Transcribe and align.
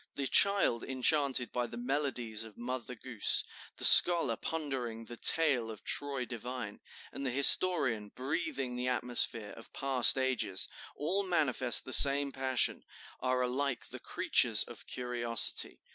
The 0.15 0.25
child 0.25 0.83
enchanted 0.83 1.51
by 1.51 1.67
the 1.67 1.77
melodies 1.77 2.43
of 2.43 2.57
Mother 2.57 2.95
Goose, 2.95 3.43
the 3.77 3.85
scholar 3.85 4.35
pondering 4.35 5.05
'the 5.05 5.17
tale 5.17 5.69
of 5.69 5.83
Troy 5.83 6.25
divine,' 6.25 6.79
and 7.11 7.23
the 7.23 7.29
historian 7.29 8.09
breathing 8.09 8.75
the 8.75 8.87
atmosphere 8.87 9.51
of 9.55 9.71
past 9.73 10.17
ages, 10.17 10.67
all 10.95 11.21
manifest 11.21 11.85
the 11.85 11.93
same 11.93 12.31
passion, 12.31 12.83
are 13.19 13.43
alike 13.43 13.89
the 13.89 13.99
creatures 13.99 14.63
of 14.63 14.87
curiosity. 14.87 15.77